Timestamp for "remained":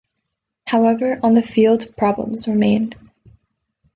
2.47-2.95